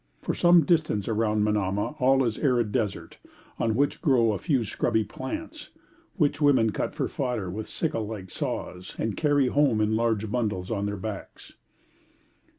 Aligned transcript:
For 0.23 0.33
some 0.33 0.65
distance 0.65 1.07
around 1.07 1.43
Manamah 1.43 1.95
all 2.01 2.23
is 2.23 2.39
arid 2.39 2.71
desert, 2.71 3.19
on 3.59 3.75
which 3.75 4.01
grow 4.01 4.31
a 4.31 4.39
few 4.39 4.63
scrubby 4.63 5.03
plants, 5.03 5.69
which 6.15 6.41
women 6.41 6.71
cut 6.71 6.95
for 6.95 7.07
fodder 7.07 7.51
with 7.51 7.67
sickle 7.67 8.07
like 8.07 8.31
saws, 8.31 8.95
and 8.97 9.15
carry 9.15 9.45
home 9.49 9.79
in 9.79 9.95
large 9.95 10.31
bundles 10.31 10.71
on 10.71 10.87
their 10.87 10.97
backs. 10.97 11.53